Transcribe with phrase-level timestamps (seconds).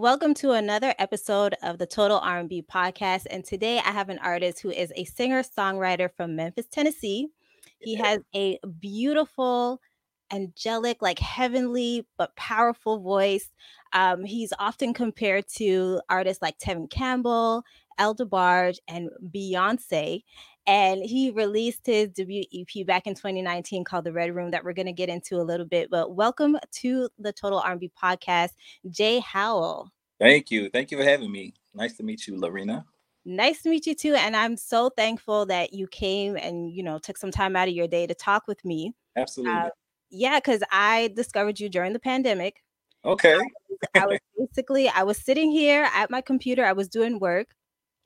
[0.00, 4.60] Welcome to another episode of the Total R&B podcast and today I have an artist
[4.60, 7.28] who is a singer-songwriter from Memphis, Tennessee.
[7.80, 9.78] He has a beautiful
[10.32, 13.50] angelic, like heavenly but powerful voice.
[13.92, 17.62] Um, he's often compared to artists like Tevin Campbell,
[18.00, 20.22] El DeBarge, and Beyonce.
[20.66, 24.72] And he released his debut EP back in 2019 called The Red Room that we're
[24.72, 25.90] going to get into a little bit.
[25.90, 28.50] But welcome to the Total R&B podcast,
[28.90, 29.90] Jay Howell.
[30.18, 30.70] Thank you.
[30.70, 31.54] Thank you for having me.
[31.74, 32.84] Nice to meet you, Lorena.
[33.26, 34.14] Nice to meet you too.
[34.14, 37.74] And I'm so thankful that you came and, you know, took some time out of
[37.74, 38.94] your day to talk with me.
[39.16, 39.54] Absolutely.
[39.54, 39.68] Uh,
[40.10, 42.62] yeah, because I discovered you during the pandemic.
[43.04, 43.38] Okay.
[43.94, 46.64] I was basically I was sitting here at my computer.
[46.64, 47.48] I was doing work,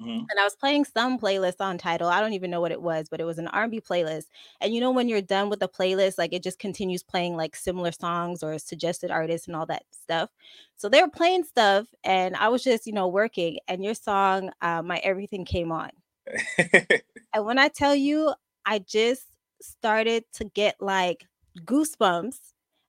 [0.03, 0.25] Mm-hmm.
[0.29, 2.09] And I was playing some playlist on Tidal.
[2.09, 4.25] I don't even know what it was, but it was an R&B playlist.
[4.61, 7.55] And you know when you're done with the playlist, like it just continues playing like
[7.55, 10.31] similar songs or suggested artists and all that stuff.
[10.77, 13.59] So they were playing stuff, and I was just you know working.
[13.69, 15.91] And your song, uh, "My Everything," came on.
[16.59, 18.35] and when I tell you,
[18.67, 19.27] I just
[19.61, 21.27] started to get like
[21.61, 22.39] goosebumps.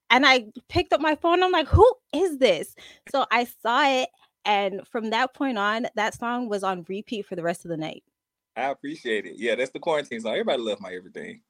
[0.08, 1.42] And I picked up my phone.
[1.42, 2.76] I'm like, who is this?
[3.10, 4.08] So I saw it
[4.46, 7.76] and from that point on, that song was on repeat for the rest of the
[7.76, 8.04] night.
[8.56, 9.34] I appreciate it.
[9.36, 10.32] Yeah, that's the quarantine song.
[10.32, 11.42] Everybody love my everything.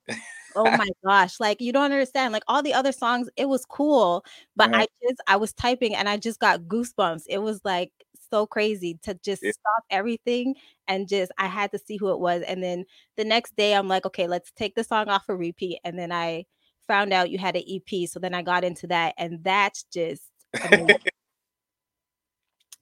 [0.57, 1.39] oh my gosh.
[1.39, 2.33] Like you don't understand.
[2.33, 4.25] Like all the other songs, it was cool.
[4.57, 4.83] But uh-huh.
[4.83, 7.23] I just I was typing and I just got goosebumps.
[7.29, 7.93] It was like
[8.29, 9.53] so crazy to just yeah.
[9.53, 10.57] stop everything
[10.89, 12.43] and just I had to see who it was.
[12.43, 12.85] And then
[13.17, 15.79] the next day I'm like, okay, let's take the song off for repeat.
[15.85, 16.45] And then I
[16.89, 18.09] found out you had an EP.
[18.09, 19.15] So then I got into that.
[19.17, 20.23] And that's just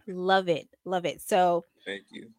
[0.07, 0.69] Love it.
[0.85, 1.21] Love it.
[1.21, 2.31] So thank you.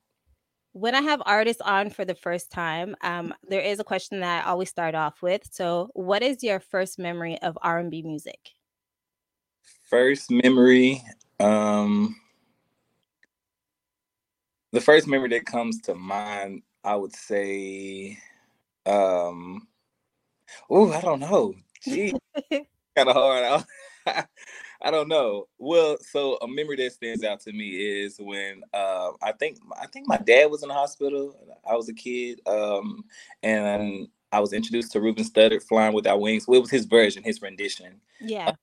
[0.73, 4.45] When I have artists on for the first time, um, there is a question that
[4.45, 5.47] I always start off with.
[5.49, 8.51] So, what is your first memory of R and B music?
[9.89, 11.01] First memory,
[11.39, 12.17] um,
[14.73, 18.17] the first memory that comes to mind, I would say,
[18.85, 19.67] um,
[20.69, 21.55] oh, I don't know.
[21.81, 22.13] Gee,
[22.51, 23.63] kind of hard.
[24.85, 25.47] I don't know.
[25.57, 29.87] Well, so a memory that stands out to me is when uh, I think I
[29.87, 31.35] think my dad was in the hospital.
[31.67, 33.03] I was a kid, um,
[33.41, 37.23] and I was introduced to Ruben Studdard, "Flying Without Wings." Well, it was his version,
[37.23, 37.99] his rendition.
[38.21, 38.49] Yeah.
[38.49, 38.53] Uh,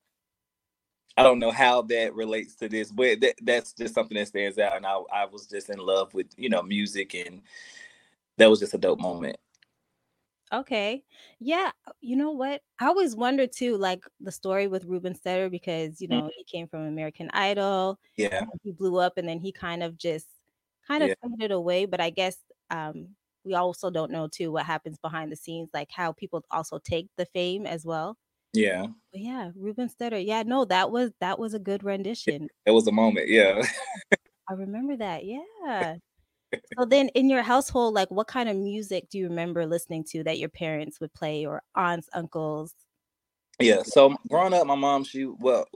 [1.16, 4.58] I don't know how that relates to this, but that, that's just something that stands
[4.58, 4.76] out.
[4.76, 7.42] And I, I was just in love with you know music, and
[8.36, 9.38] that was just a dope moment.
[10.52, 11.02] Okay.
[11.40, 11.70] Yeah.
[11.86, 12.60] Uh, you know what?
[12.78, 16.28] I always wonder too, like the story with Ruben Studdard, because you know, mm-hmm.
[16.36, 17.98] he came from American Idol.
[18.16, 18.44] Yeah.
[18.62, 20.26] He blew up and then he kind of just
[20.86, 21.14] kind of yeah.
[21.22, 21.86] faded away.
[21.86, 22.36] But I guess
[22.70, 23.08] um
[23.44, 27.08] we also don't know too what happens behind the scenes, like how people also take
[27.16, 28.18] the fame as well.
[28.52, 28.86] Yeah.
[29.10, 30.26] But yeah, Ruben Studdard.
[30.26, 32.48] Yeah, no, that was that was a good rendition.
[32.66, 33.62] It was a moment, yeah.
[34.50, 35.24] I remember that.
[35.24, 35.96] Yeah
[36.76, 40.22] so then in your household like what kind of music do you remember listening to
[40.24, 42.74] that your parents would play or aunts uncles
[43.60, 45.66] yeah so growing up my mom she well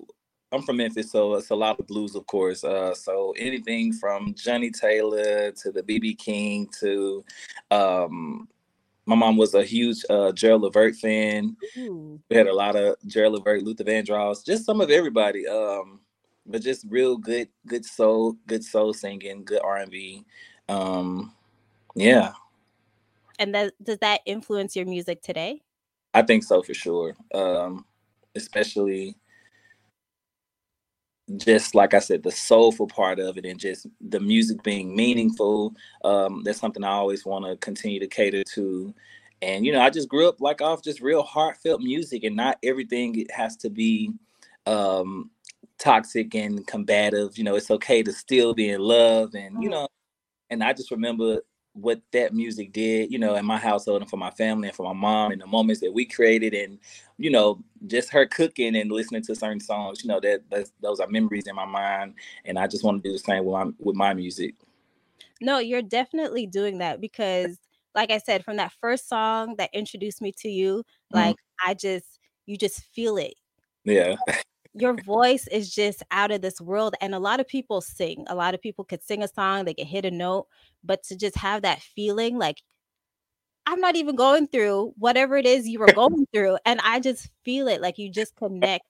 [0.53, 4.35] i'm from memphis so it's a lot of blues of course uh, so anything from
[4.35, 7.25] johnnie taylor to the bb king to
[7.71, 8.49] um,
[9.09, 11.57] my mom was a huge uh, Gerald Levert fan.
[11.79, 12.21] Ooh.
[12.29, 15.47] We had a lot of Gerald Levert, Luther Vandross, just some of everybody.
[15.47, 16.01] Um,
[16.45, 20.25] but just real good, good soul, good soul singing, good R and B
[20.69, 21.33] um
[21.95, 22.33] yeah.
[23.39, 25.63] And that does that influence your music today?
[26.15, 27.17] I think so for sure.
[27.35, 27.85] Um
[28.35, 29.17] especially
[31.39, 35.75] just like i said the soulful part of it and just the music being meaningful
[36.05, 38.95] um that's something i always want to continue to cater to.
[39.43, 42.59] And you know i just grew up like off just real heartfelt music and not
[42.63, 44.13] everything has to be
[44.67, 45.31] um
[45.79, 47.37] toxic and combative.
[47.37, 49.71] You know it's okay to still be in love and you mm-hmm.
[49.71, 49.89] know
[50.51, 51.43] and I just remember
[51.73, 54.85] what that music did, you know, in my household and for my family and for
[54.85, 56.79] my mom and the moments that we created and,
[57.19, 60.41] you know, just her cooking and listening to certain songs, you know, that
[60.81, 62.15] those are memories in my mind.
[62.47, 64.55] And I just want to do the same with my, with my music.
[65.43, 67.59] No, you're definitely doing that because
[67.95, 71.17] like I said, from that first song that introduced me to you, mm-hmm.
[71.17, 71.37] like.
[71.65, 73.35] I just, you just feel it.
[73.85, 74.17] Yeah.
[74.79, 76.95] your voice is just out of this world.
[77.01, 78.25] And a lot of people sing.
[78.29, 80.47] A lot of people could sing a song, they can hit a note,
[80.85, 82.63] but to just have that feeling like
[83.67, 86.59] I'm not even going through whatever it is you were going through.
[86.65, 88.85] And I just feel it like you just connect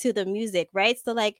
[0.00, 0.98] to the music, right?
[0.98, 1.38] So, like,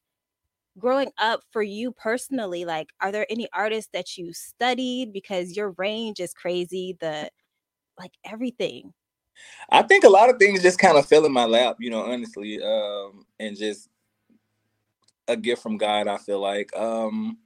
[0.79, 5.73] growing up for you personally, like, are there any artists that you studied because your
[5.79, 6.97] range is crazy?
[7.01, 7.31] The
[7.99, 8.93] like everything.
[9.71, 12.03] I think a lot of things just kind of fell in my lap, you know,
[12.03, 13.89] honestly, um, and just
[15.29, 16.09] a gift from God.
[16.09, 17.39] I feel like um,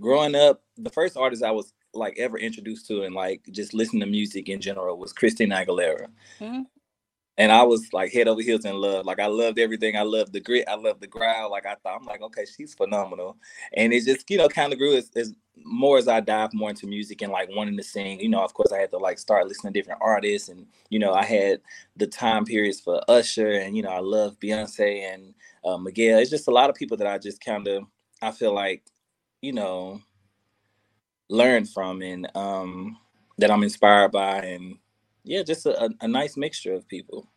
[0.00, 4.00] growing up, the first artist I was like ever introduced to and like just listening
[4.00, 6.06] to music in general was Christina Aguilera.
[6.40, 6.62] Mm-hmm
[7.40, 9.06] and I was like head over heels in love.
[9.06, 9.96] Like I loved everything.
[9.96, 10.68] I loved the grit.
[10.68, 11.50] I loved the growl.
[11.50, 13.38] Like I thought, I'm like, okay, she's phenomenal.
[13.72, 16.68] And it just, you know, kind of grew as, as more as I dived more
[16.68, 18.20] into music and like wanting to sing.
[18.20, 20.98] You know, of course, I had to like start listening to different artists, and you
[20.98, 21.62] know, I had
[21.96, 25.32] the time periods for Usher, and you know, I love Beyonce and
[25.64, 26.18] uh, Miguel.
[26.18, 27.84] It's just a lot of people that I just kind of,
[28.20, 28.82] I feel like,
[29.40, 30.02] you know,
[31.30, 32.98] learned from and um
[33.38, 34.76] that I'm inspired by and
[35.24, 37.28] yeah, just a, a nice mixture of people.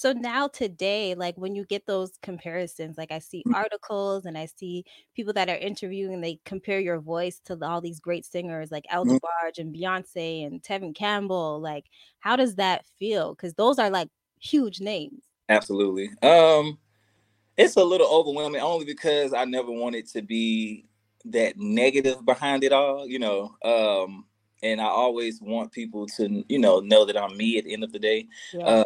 [0.00, 3.54] So now today, like when you get those comparisons, like I see mm.
[3.54, 8.00] articles and I see people that are interviewing, they compare your voice to all these
[8.00, 9.18] great singers like El mm.
[9.18, 11.60] DeBarge and Beyonce and Tevin Campbell.
[11.60, 11.84] Like,
[12.20, 13.34] how does that feel?
[13.34, 14.08] Because those are like
[14.40, 15.22] huge names.
[15.50, 16.08] Absolutely.
[16.22, 16.78] Um,
[17.58, 20.86] it's a little overwhelming only because I never wanted to be
[21.26, 23.54] that negative behind it all, you know.
[23.62, 24.24] Um,
[24.62, 27.84] and I always want people to, you know, know that I'm me at the end
[27.84, 28.28] of the day.
[28.52, 28.64] Yeah.
[28.64, 28.84] Uh,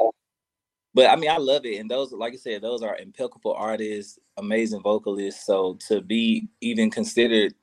[0.94, 4.18] but I mean, I love it, and those, like I said, those are impeccable artists,
[4.36, 5.44] amazing vocalists.
[5.44, 7.54] So to be even considered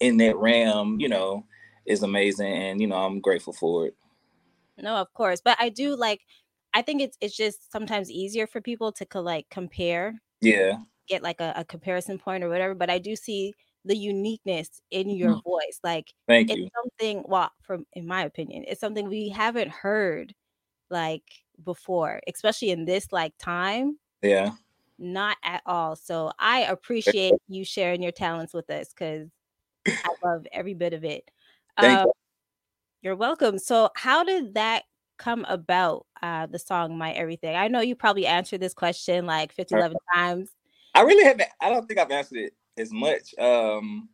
[0.00, 1.46] in that realm, you know,
[1.86, 3.94] is amazing, and you know, I'm grateful for it.
[4.78, 6.22] No, of course, but I do like.
[6.74, 10.20] I think it's it's just sometimes easier for people to like compare.
[10.40, 10.78] Yeah.
[11.08, 13.54] Get like a, a comparison point or whatever, but I do see
[13.86, 15.44] the uniqueness in your mm.
[15.44, 15.80] voice.
[15.82, 16.68] Like Thank it's you.
[16.82, 20.34] something well, from in my opinion, it's something we haven't heard
[20.90, 21.22] like
[21.64, 23.98] before, especially in this like time.
[24.22, 24.52] Yeah.
[24.98, 25.94] Not at all.
[25.94, 29.28] So I appreciate you sharing your talents with us because
[29.86, 31.30] I love every bit of it.
[31.78, 32.12] Thank um, you.
[33.02, 33.58] You're welcome.
[33.58, 34.84] So how did that
[35.18, 39.50] come about uh the song my everything i know you probably answered this question like
[39.50, 40.50] 50 11 times
[40.94, 43.36] i really haven't i don't think i've answered it as much.
[43.38, 44.08] Um,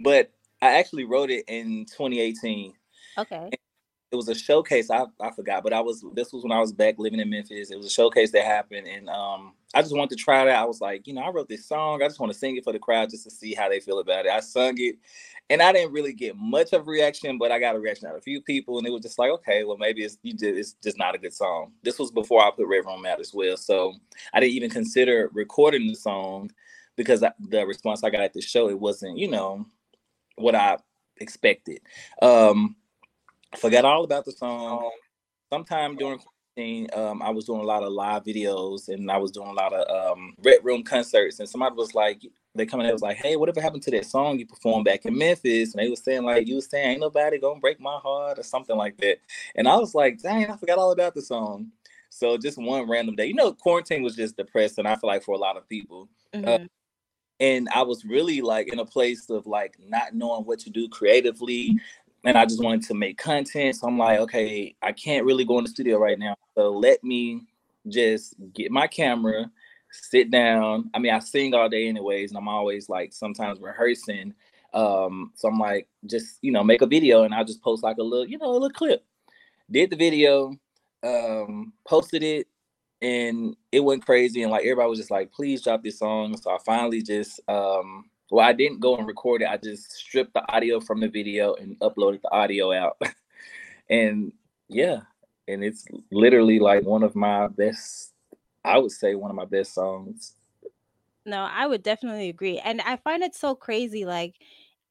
[0.00, 0.32] but
[0.62, 2.72] I actually wrote it in 2018.
[3.18, 3.50] Okay.
[4.12, 4.90] It was a showcase.
[4.90, 7.70] I, I forgot, but I was this was when I was back living in Memphis.
[7.70, 10.64] It was a showcase that happened, and um, I just wanted to try it out.
[10.64, 12.02] I was like, you know, I wrote this song.
[12.02, 14.00] I just want to sing it for the crowd just to see how they feel
[14.00, 14.32] about it.
[14.32, 14.96] I sung it,
[15.48, 18.14] and I didn't really get much of a reaction, but I got a reaction out
[18.14, 20.58] of a few people, and it was just like, okay, well, maybe it's you did
[20.58, 21.70] it's just not a good song.
[21.84, 23.94] This was before I put Red Room out as well, so
[24.34, 26.50] I didn't even consider recording the song
[27.00, 29.64] because the response I got at the show it wasn't you know
[30.36, 30.76] what I
[31.16, 31.80] expected.
[32.20, 32.76] Um,
[33.56, 34.90] forgot all about the song.
[35.50, 39.30] Sometime during quarantine, um, I was doing a lot of live videos and I was
[39.30, 41.40] doing a lot of um, red room concerts.
[41.40, 42.20] And somebody was like,
[42.54, 45.16] they come in was like, "Hey, whatever happened to that song you performed back in
[45.16, 48.40] Memphis?" And they was saying like, "You was saying ain't nobody gonna break my heart"
[48.40, 49.18] or something like that.
[49.54, 51.70] And I was like, "Dang, I forgot all about the song."
[52.10, 54.84] So just one random day, you know, quarantine was just depressing.
[54.84, 56.08] I feel like for a lot of people.
[56.34, 56.48] Uh, mm-hmm.
[56.48, 56.66] Uh,
[57.40, 60.88] and I was really like in a place of like not knowing what to do
[60.88, 61.78] creatively.
[62.24, 63.76] And I just wanted to make content.
[63.76, 66.36] So I'm like, okay, I can't really go in the studio right now.
[66.54, 67.46] So let me
[67.88, 69.50] just get my camera,
[69.90, 70.90] sit down.
[70.92, 74.34] I mean, I sing all day anyways, and I'm always like sometimes rehearsing.
[74.74, 77.96] Um, so I'm like, just you know, make a video and I'll just post like
[77.96, 79.02] a little, you know, a little clip.
[79.70, 80.54] Did the video,
[81.02, 82.48] um, posted it,
[83.02, 86.36] and it went crazy and like everybody was just like please drop this song.
[86.36, 90.34] So i finally just um well i didn't go and record it i just stripped
[90.34, 93.00] the audio from the video and uploaded the audio out.
[93.88, 94.32] And
[94.68, 95.00] yeah
[95.48, 98.12] and it's literally like one of my best
[98.64, 100.34] i would say one of my best songs.
[101.26, 104.36] No i would definitely agree and i find it so crazy like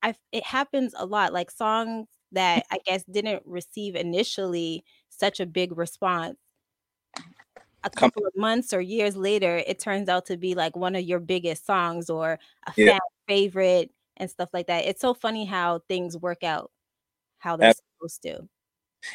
[0.04, 5.46] i it happens a lot like songs that i guess didn't receive initially such a
[5.46, 6.38] big response
[7.84, 11.04] a couple of months or years later, it turns out to be like one of
[11.04, 12.92] your biggest songs or a yeah.
[12.92, 14.86] fan favorite and stuff like that.
[14.86, 16.72] It's so funny how things work out
[17.38, 18.48] how they're That's, supposed to.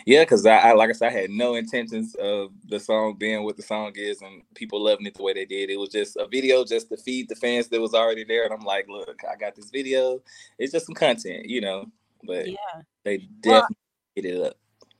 [0.06, 3.44] Yeah, because I, I, like I said, I had no intentions of the song being
[3.44, 5.68] what the song is and people loving it the way they did.
[5.68, 8.44] It was just a video just to feed the fans that was already there.
[8.44, 10.22] And I'm like, look, I got this video.
[10.58, 11.86] It's just some content, you know.
[12.26, 12.56] But yeah,
[13.04, 13.68] they definitely well,
[14.14, 14.56] hit it up.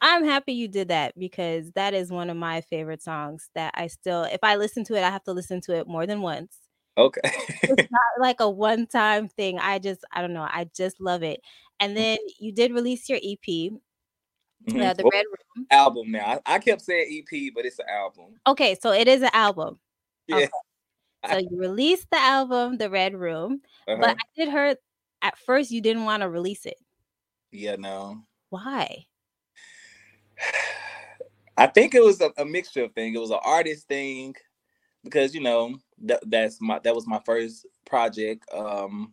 [0.07, 3.87] I'm happy you did that because that is one of my favorite songs that I
[3.87, 6.59] still, if I listen to it, I have to listen to it more than once.
[6.99, 7.21] Okay.
[7.63, 9.59] it's not like a one time thing.
[9.59, 10.43] I just, I don't know.
[10.43, 11.41] I just love it.
[11.81, 11.97] And mm.
[11.97, 14.79] then you did release your EP, mm-hmm.
[14.79, 15.67] uh, The well, Red Room.
[15.71, 16.39] Album now.
[16.45, 18.39] I, I, kept saying EP, but it's an album.
[18.47, 18.77] Okay.
[18.79, 19.79] So it is an album.
[20.27, 20.37] Yeah.
[20.37, 20.49] Okay.
[21.31, 23.97] So you released the album, The Red Room, uh-huh.
[23.99, 24.77] but I did hear
[25.23, 26.77] at first you didn't want to release it.
[27.53, 28.19] Yeah, no.
[28.51, 29.07] Why?
[31.57, 33.17] I think it was a, a mixture of things.
[33.17, 34.35] It was an artist thing,
[35.05, 38.45] because you know that that's my that was my first project.
[38.53, 39.13] Um,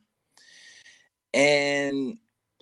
[1.34, 2.18] and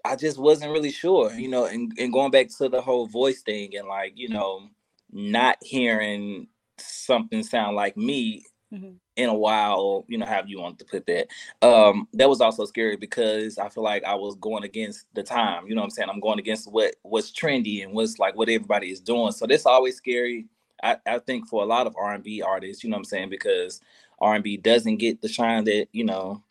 [0.06, 3.42] I just wasn't really sure, you know, and, and going back to the whole voice
[3.42, 4.68] thing and like, you know,
[5.12, 6.48] not hearing
[6.78, 8.92] something sound like me mm-hmm.
[9.20, 11.28] In a while, you know, how you want to put that.
[11.62, 15.68] Um, that was also scary because I feel like I was going against the time,
[15.68, 16.10] you know what I'm saying?
[16.10, 19.34] I'm going against what what's trendy and what's like what everybody is doing.
[19.34, 20.46] So that's always scary.
[20.82, 23.30] I, I think for a lot of R&B artists, you know what I'm saying?
[23.30, 23.82] Because
[24.22, 26.42] R&B doesn't get the shine that, you know,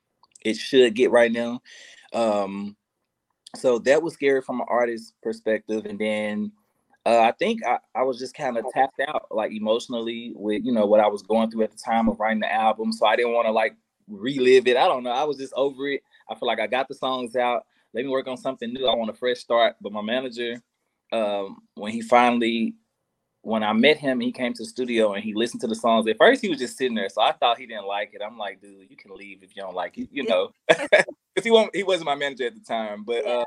[0.44, 1.62] it should get right now.
[2.12, 2.76] Um,
[3.56, 5.86] so that was scary from an artist perspective.
[5.86, 6.52] And then
[7.08, 10.72] uh, I think I, I was just kind of tapped out like emotionally with, you
[10.72, 12.92] know, what I was going through at the time of writing the album.
[12.92, 13.74] So I didn't want to like
[14.08, 14.76] relive it.
[14.76, 15.12] I don't know.
[15.12, 16.02] I was just over it.
[16.30, 17.64] I feel like I got the songs out.
[17.94, 18.86] Let me work on something new.
[18.86, 19.76] I want a fresh start.
[19.80, 20.60] But my manager,
[21.10, 22.74] um, when he finally
[23.40, 26.06] when I met him, he came to the studio and he listened to the songs.
[26.06, 28.20] At first, he was just sitting there, so I thought he didn't like it.
[28.22, 31.50] I'm like, dude, you can leave if you don't like it, you know, because he
[31.50, 31.74] won't.
[31.74, 33.44] He wasn't my manager at the time, but uh,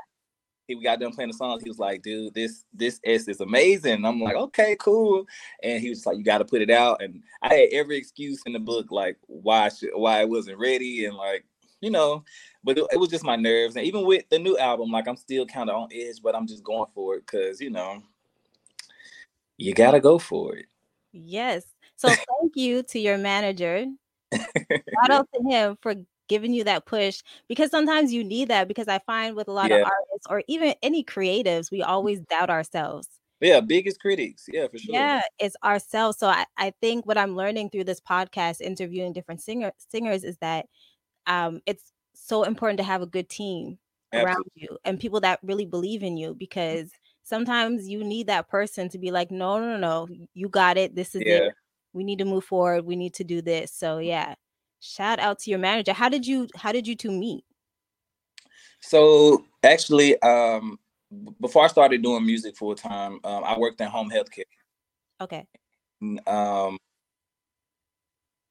[0.78, 1.62] he got done playing the songs.
[1.62, 4.04] He was like, dude, this this S is amazing.
[4.04, 5.26] I'm like, okay, cool.
[5.62, 7.02] And he was like, you got to put it out.
[7.02, 11.06] And I had every excuse in the book, like why should, why it wasn't ready,
[11.06, 11.44] and like
[11.80, 12.24] you know,
[12.62, 13.76] but it, it was just my nerves.
[13.76, 16.46] And even with the new album, like I'm still kind of on edge, but I'm
[16.46, 18.02] just going for it because you know
[19.58, 20.66] you got to go for it.
[21.12, 21.64] Yes.
[21.96, 23.86] So thank you to your manager.
[24.34, 25.94] Shout out to him for
[26.32, 29.68] giving you that push because sometimes you need that because I find with a lot
[29.68, 29.76] yeah.
[29.76, 31.86] of artists or even any creatives, we mm.
[31.86, 33.06] always doubt ourselves.
[33.42, 34.46] Yeah, biggest critics.
[34.50, 34.94] Yeah, for sure.
[34.94, 36.18] Yeah, it's ourselves.
[36.18, 40.38] So I, I think what I'm learning through this podcast, interviewing different singer singers, is
[40.38, 40.66] that
[41.26, 43.78] um, it's so important to have a good team
[44.12, 44.32] Absolutely.
[44.32, 46.38] around you and people that really believe in you mm.
[46.38, 46.90] because
[47.24, 50.94] sometimes you need that person to be like, no, no, no, you got it.
[50.94, 51.34] This is yeah.
[51.34, 51.54] it.
[51.92, 52.86] We need to move forward.
[52.86, 53.70] We need to do this.
[53.70, 54.06] So mm.
[54.06, 54.34] yeah.
[54.84, 55.92] Shout out to your manager.
[55.92, 57.44] How did you how did you two meet?
[58.80, 60.76] So actually, um,
[61.40, 64.44] before I started doing music full time, um, I worked in home health care.
[65.20, 65.46] Okay.
[66.26, 66.78] Um,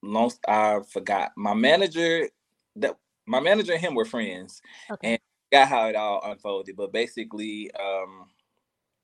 [0.02, 2.30] long I forgot my manager
[2.78, 2.96] that
[3.28, 5.14] my manager and him were friends, okay.
[5.14, 5.20] and
[5.52, 6.78] got how it all unfolded.
[6.78, 8.28] But basically, um,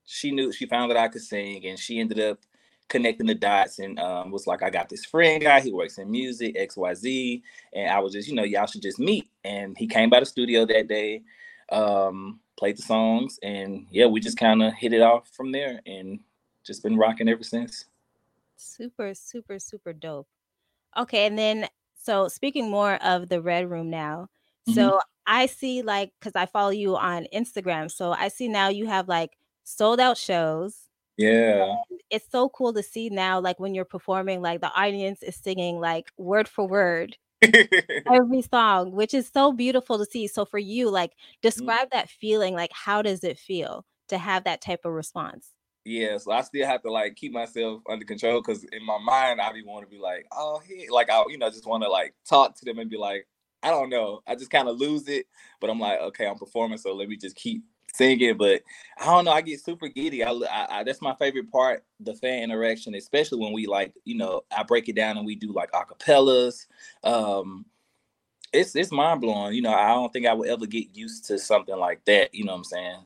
[0.06, 2.40] she knew she found that I could sing, and she ended up
[2.90, 5.60] connecting the dots and um, was like, I got this friend guy.
[5.60, 8.82] He works in music, X Y Z, and I was just, you know, y'all should
[8.82, 9.30] just meet.
[9.44, 11.22] And he came by the studio that day,
[11.72, 15.82] um, played the songs, and yeah, we just kind of hit it off from there,
[15.86, 16.20] and
[16.64, 17.86] just been rocking ever since.
[18.56, 20.28] Super, super, super dope.
[20.98, 21.68] Okay, and then
[22.02, 24.30] so speaking more of the Red Room now.
[24.68, 24.74] Mm-hmm.
[24.74, 28.88] So I see like because I follow you on Instagram, so I see now you
[28.88, 30.87] have like sold out shows.
[31.18, 31.76] Yeah.
[31.90, 35.36] And it's so cool to see now, like when you're performing, like the audience is
[35.36, 37.18] singing like word for word
[38.12, 40.28] every song, which is so beautiful to see.
[40.28, 41.42] So for you, like mm.
[41.42, 41.98] describe mm-hmm.
[41.98, 42.54] that feeling.
[42.54, 45.50] Like, how does it feel to have that type of response?
[45.86, 49.40] Yeah, so I still have to like keep myself under control because in my mind
[49.40, 51.90] I be want to be like, oh, hey, like I, you know, just want to
[51.90, 53.26] like talk to them and be like,
[53.64, 55.28] I don't know, I just kind of lose it,
[55.62, 58.62] but I'm like, okay, I'm performing, so let me just keep singing, but
[59.00, 59.32] I don't know.
[59.32, 60.24] I get super giddy.
[60.24, 64.16] I, I, I, that's my favorite part, the fan interaction, especially when we like, you
[64.16, 66.68] know, I break it down and we do like acapellas.
[67.04, 67.66] Um,
[68.54, 69.54] it's it's mind blowing.
[69.54, 72.34] You know, I don't think I would ever get used to something like that.
[72.34, 73.00] You know what I'm saying?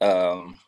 [0.00, 0.58] Um,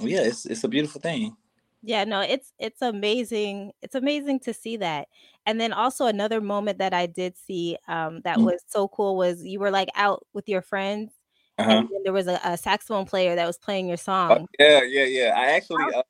[0.00, 1.36] yeah, it's it's a beautiful thing.
[1.82, 3.72] Yeah, no, it's it's amazing.
[3.82, 5.08] It's amazing to see that.
[5.46, 8.46] And then also another moment that I did see um, that mm-hmm.
[8.46, 11.12] was so cool was you were like out with your friends
[11.60, 11.78] uh-huh.
[11.78, 14.30] and there was a, a, saxophone player that was playing your oh, song.
[14.32, 15.34] Uh, yeah, yeah, yeah.
[15.36, 15.84] I actually.
[15.94, 16.02] Uh,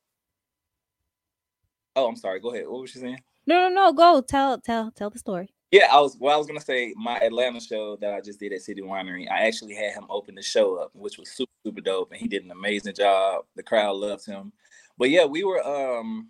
[1.96, 2.40] oh, I'm sorry.
[2.40, 2.68] Go ahead.
[2.68, 3.20] What was she saying?
[3.46, 3.92] No, no, no.
[3.92, 5.50] Go tell, tell, tell the story.
[5.70, 6.16] Yeah, I was.
[6.18, 9.30] Well, I was gonna say my Atlanta show that I just did at City Winery.
[9.30, 12.26] I actually had him open the show up, which was super, super dope, and he
[12.26, 13.44] did an amazing job.
[13.54, 14.52] The crowd loved him.
[14.98, 15.62] But yeah, we were.
[15.64, 16.28] um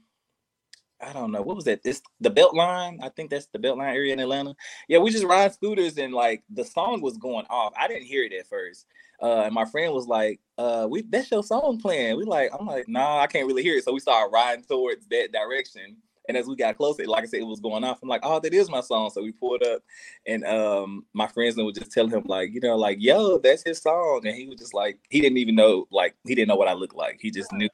[1.03, 1.83] I don't know what was that.
[1.83, 2.99] This the Beltline.
[3.03, 4.55] I think that's the Beltline area in Atlanta.
[4.89, 7.73] Yeah, we just ride scooters and like the song was going off.
[7.79, 8.87] I didn't hear it at first,
[9.23, 12.67] uh, and my friend was like, uh, "We that's your song playing." We like, I'm
[12.67, 15.97] like, "Nah, I can't really hear it." So we started riding towards that direction.
[16.29, 17.99] And as we got closer, like I said, it was going off.
[18.03, 19.83] I'm like, "Oh, that is my song." So we pulled up,
[20.27, 23.81] and um, my friends would just tell him like, you know, like, "Yo, that's his
[23.83, 26.69] song," and he was just like, he didn't even know, like, he didn't know what
[26.69, 27.19] I looked like.
[27.21, 27.69] He just knew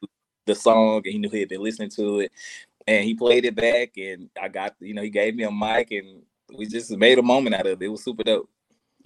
[0.46, 2.32] the song, and he knew he had been listening to it,
[2.86, 5.90] and he played it back, and I got, you know, he gave me a mic,
[5.90, 6.22] and
[6.56, 7.84] we just made a moment out of it.
[7.84, 8.48] It was super dope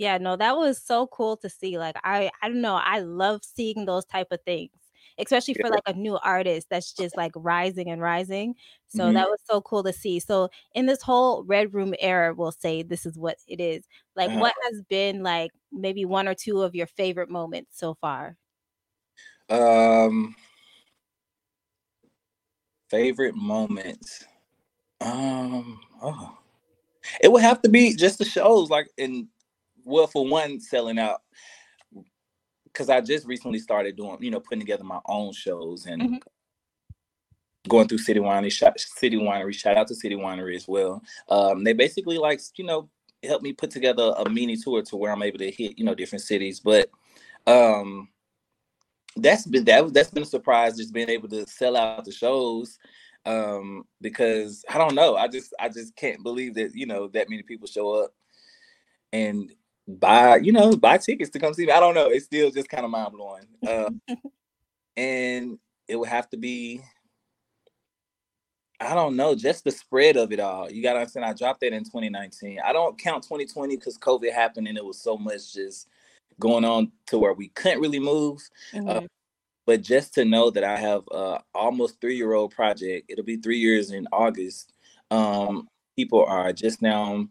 [0.01, 3.41] yeah no that was so cool to see like i i don't know i love
[3.45, 4.71] seeing those type of things
[5.21, 8.55] especially for like a new artist that's just like rising and rising.
[8.89, 9.15] So mm-hmm.
[9.15, 10.19] that was so cool to see.
[10.19, 13.87] So in this whole Red Room era, we'll say this is what it is.
[14.17, 14.41] Like, uh-huh.
[14.41, 18.37] what has been like maybe one or two of your favorite moments so far?
[19.49, 20.35] Um,
[22.89, 24.25] favorite moments.
[25.01, 26.39] Um, oh,
[27.23, 29.29] it would have to be just the shows, like in
[29.91, 31.21] well, for one, selling out
[32.65, 36.17] because I just recently started doing, you know, putting together my own shows and mm-hmm.
[37.69, 39.55] going through City Winery, City Winery.
[39.55, 41.03] Shout out to City Winery as well.
[41.29, 42.89] Um, they basically like, you know,
[43.25, 45.95] help me put together a mini tour to where I'm able to hit, you know,
[45.95, 46.61] different cities.
[46.61, 46.91] But
[47.47, 48.09] um,
[49.17, 52.79] that's been that that's been a surprise, just being able to sell out the shows
[53.27, 57.29] um because i don't know i just i just can't believe that you know that
[57.29, 58.15] many people show up
[59.13, 59.53] and
[59.87, 61.73] buy, you know, buy tickets to come see me.
[61.73, 62.09] I don't know.
[62.09, 63.47] It's still just kind of mind blowing.
[63.67, 63.91] Uh,
[64.97, 65.59] and
[65.89, 66.81] it would have to be,
[68.81, 70.71] I don't know, just the spread of it all.
[70.71, 72.61] You got to understand, I dropped that in 2019.
[72.65, 75.89] I don't count 2020 because COVID happened and it was so much just
[76.39, 78.41] going on to where we couldn't really move.
[78.73, 78.89] Uh, mm-hmm.
[78.89, 79.01] Uh,
[79.67, 83.37] but just to know that I have uh almost three year old project, it'll be
[83.37, 84.73] three years in August.
[85.11, 87.29] Um, people are just now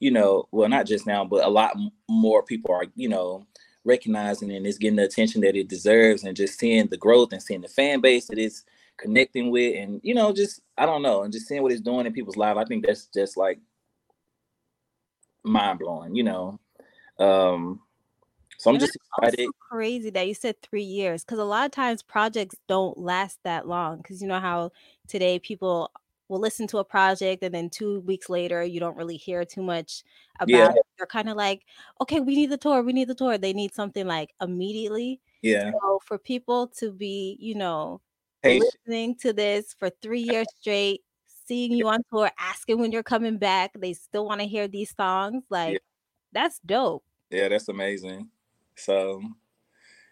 [0.00, 1.76] you know, well, not just now, but a lot
[2.08, 3.46] more people are, you know,
[3.84, 7.42] recognizing and it's getting the attention that it deserves and just seeing the growth and
[7.42, 8.64] seeing the fan base that it's
[8.96, 12.06] connecting with and, you know, just, I don't know, and just seeing what it's doing
[12.06, 12.58] in people's lives.
[12.58, 13.60] I think that's just like
[15.44, 16.58] mind blowing, you know.
[17.18, 17.80] Um,
[18.58, 19.48] so I'm and just excited.
[19.70, 23.66] crazy that you said three years because a lot of times projects don't last that
[23.66, 24.72] long because you know how
[25.08, 25.90] today people
[26.30, 29.62] will listen to a project and then two weeks later you don't really hear too
[29.62, 30.04] much
[30.38, 30.70] about yeah.
[30.70, 30.82] it.
[30.96, 31.62] They're kind of like,
[32.00, 33.36] okay, we need the tour, we need the tour.
[33.36, 35.20] They need something like immediately.
[35.42, 35.72] Yeah.
[35.72, 38.00] So for people to be, you know,
[38.44, 41.02] listening to this for three years straight,
[41.46, 44.94] seeing you on tour, asking when you're coming back, they still want to hear these
[44.96, 45.42] songs.
[45.50, 45.78] Like, yeah.
[46.32, 47.02] that's dope.
[47.30, 48.28] Yeah, that's amazing.
[48.76, 49.20] So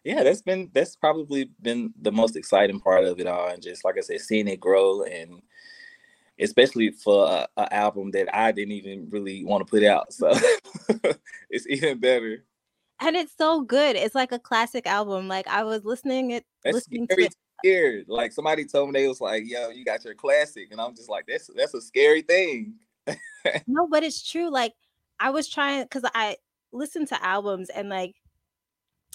[0.04, 3.84] yeah, that's been that's probably been the most exciting part of it all, and just
[3.84, 5.42] like I said, seeing it grow and
[6.40, 10.12] especially for an album that I didn't even really want to put out.
[10.12, 10.32] So
[11.50, 12.44] it's even better.
[13.00, 13.96] And it's so good.
[13.96, 15.28] It's like a classic album.
[15.28, 17.34] Like I was listening it that's listening to it.
[17.64, 18.04] Scared.
[18.08, 21.08] Like somebody told me they was like, "Yo, you got your classic," and I'm just
[21.08, 22.74] like, "That's that's a scary thing."
[23.66, 24.48] no, but it's true.
[24.48, 24.74] Like
[25.18, 26.36] I was trying because I
[26.70, 28.14] listen to albums and like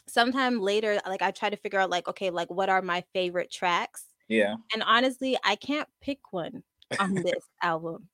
[0.10, 3.50] sometime later, like I try to figure out like, okay, like what are my favorite
[3.50, 4.06] tracks?
[4.28, 4.56] Yeah.
[4.74, 6.64] And honestly, I can't pick one
[7.00, 8.08] on this album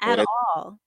[0.00, 0.78] at all.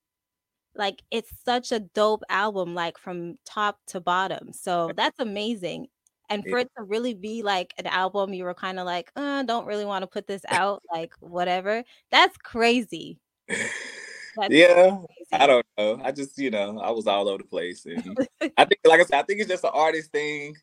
[0.76, 4.52] Like it's such a dope album, like from top to bottom.
[4.52, 5.88] So that's amazing.
[6.30, 9.44] And for it to really be like an album, you were kind of like, uh,
[9.44, 11.84] don't really want to put this out, like whatever.
[12.12, 13.20] That's crazy.
[13.48, 15.08] That's yeah, crazy.
[15.32, 16.02] I don't know.
[16.04, 18.18] I just, you know, I was all over the place, and
[18.58, 20.56] I think, like I said, I think it's just an artist thing,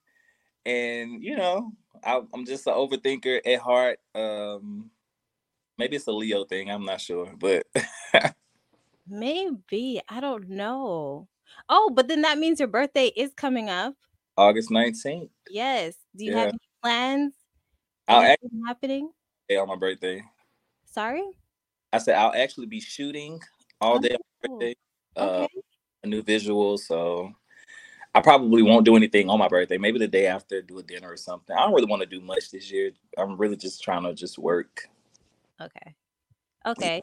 [0.67, 1.73] and you know,
[2.05, 3.99] I, am just an overthinker at heart.
[4.15, 4.91] Um,
[5.79, 6.71] Maybe it's a Leo thing.
[6.71, 7.67] I'm not sure, but
[9.09, 11.29] maybe I don't know.
[11.69, 13.95] Oh, but then that means your birthday is coming up.
[14.37, 15.29] August 19th.
[15.51, 15.95] Yes.
[16.17, 16.39] Do you yeah.
[16.39, 17.35] have any plans?
[18.09, 19.11] I'll actually, happening?
[19.51, 20.23] on my birthday.
[20.87, 21.25] Sorry?
[21.93, 23.41] I said I'll actually be shooting
[23.81, 24.75] all day oh, on birthday.
[25.17, 25.45] Uh, okay.
[25.57, 25.61] Uh,
[26.05, 27.33] a new visual, so
[28.15, 29.79] I probably won't do anything on my birthday.
[29.79, 31.57] Maybe the day after, do a dinner or something.
[31.57, 32.93] I don't really want to do much this year.
[33.17, 34.89] I'm really just trying to just work.
[35.65, 35.95] Okay.
[36.67, 37.03] Okay.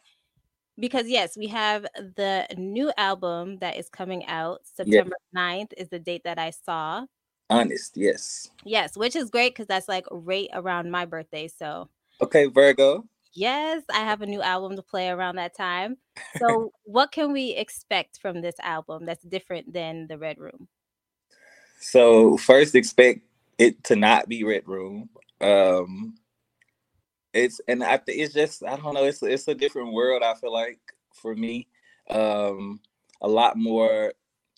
[0.78, 4.62] Because yes, we have the new album that is coming out.
[4.64, 7.06] September 9th is the date that I saw.
[7.50, 8.50] Honest, yes.
[8.64, 11.48] Yes, which is great because that's like right around my birthday.
[11.48, 11.90] So
[12.22, 13.06] Okay, Virgo.
[13.34, 15.98] yes, I have a new album to play around that time.
[16.38, 20.70] So what can we expect from this album that's different than the Red Room?
[21.82, 23.22] So first expect
[23.58, 25.10] it to not be Red Room.
[25.42, 26.16] Um
[27.34, 29.06] it's and I think it's just I don't know.
[29.06, 30.24] It's it's a different world.
[30.24, 30.80] I feel like
[31.14, 31.68] for me,
[32.10, 32.80] um,
[33.22, 34.14] a lot more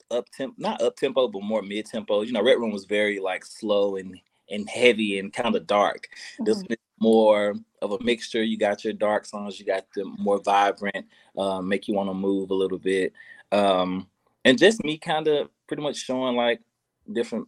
[0.09, 2.21] up tempo, not up tempo, but more mid tempo.
[2.21, 6.07] You know, Red Room was very like slow and and heavy and kind of dark.
[6.33, 6.43] Mm-hmm.
[6.45, 8.43] This is more of a mixture.
[8.43, 11.07] You got your dark songs, you got the more vibrant,
[11.37, 13.13] um, make you want to move a little bit,
[13.51, 14.07] um,
[14.45, 16.61] and just me kind of pretty much showing like
[17.11, 17.47] different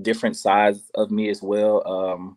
[0.00, 1.86] different sides of me as well.
[1.86, 2.36] Um,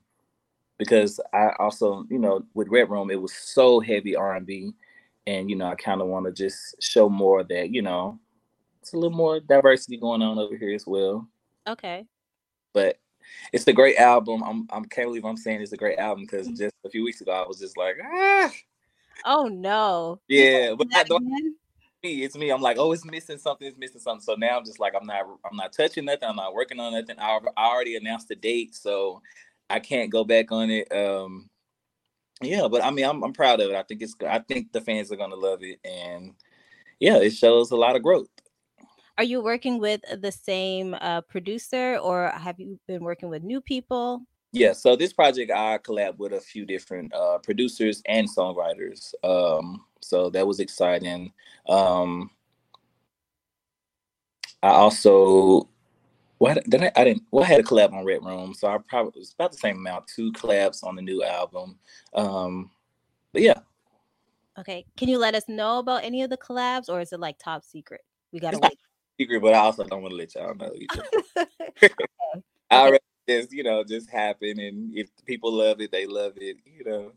[0.78, 4.74] because I also, you know, with Red Room, it was so heavy R and B,
[5.28, 8.20] and you know, I kind of want to just show more that you know,
[8.82, 11.28] it's a little more diversity going on over here as well.
[11.68, 12.06] Okay.
[12.74, 13.00] But
[13.54, 14.44] it's a great album.
[14.44, 16.58] I'm I can't believe I'm saying it's a great album because mm.
[16.58, 18.52] just a few weeks ago I was just like, ah.
[19.26, 20.20] Oh no.
[20.28, 21.04] Yeah, but I
[22.06, 22.52] me, it's me.
[22.52, 23.68] I'm like, oh, it's missing something.
[23.68, 24.22] It's missing something.
[24.22, 26.30] So now I'm just like, I'm not, I'm not touching nothing.
[26.30, 27.16] I'm not working on nothing.
[27.20, 29.22] I, I already announced the date, so
[29.70, 30.92] I can't go back on it.
[30.92, 31.50] Um,
[32.42, 33.76] yeah, but I mean, I'm, I'm proud of it.
[33.76, 36.34] I think it's, I think the fans are gonna love it, and
[37.00, 38.30] yeah, it shows a lot of growth.
[39.18, 43.62] Are you working with the same uh, producer, or have you been working with new
[43.62, 44.22] people?
[44.52, 49.14] Yeah, so this project I collab with a few different uh, producers and songwriters.
[49.24, 51.34] Um, so that was exciting.
[51.68, 52.30] Um,
[54.64, 55.70] I also
[56.38, 58.78] what then I, I, didn't well I had a collab on Red Room, so I
[58.90, 61.80] probably was about the same amount, two collabs on the new album.
[62.14, 62.72] Um,
[63.32, 63.60] but yeah.
[64.58, 64.86] Okay.
[64.98, 67.64] Can you let us know about any of the collabs or is it like top
[67.64, 68.02] secret?
[68.32, 68.78] We gotta wait.
[69.18, 70.74] Secret, but I also don't want to let y'all know
[71.82, 71.94] okay.
[72.70, 76.58] I already just, you know, just happen and if people love it, they love it,
[76.66, 77.14] you know.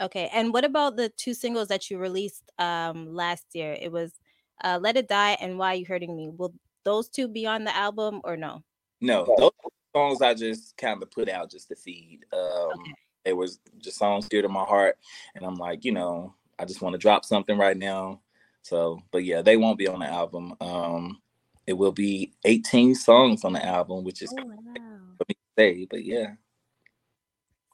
[0.00, 0.28] Okay.
[0.32, 3.76] And what about the two singles that you released um last year?
[3.80, 4.18] It was
[4.64, 6.28] uh Let It Die and Why Are You Hurting Me.
[6.28, 6.52] Will
[6.88, 8.64] those two be on the album or no?
[9.00, 9.50] No, those
[9.94, 12.20] songs I just kind of put out just to feed.
[12.32, 12.94] Um okay.
[13.24, 14.96] It was just songs dear to my heart,
[15.34, 18.20] and I'm like, you know, I just want to drop something right now.
[18.62, 20.54] So, but yeah, they won't be on the album.
[20.60, 21.20] Um,
[21.66, 24.74] it will be 18 songs on the album, which is oh, wow.
[25.18, 26.32] for me to say, but yeah.